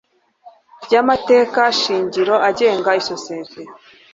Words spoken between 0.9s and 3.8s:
amategeko shingiro agenga isosiyete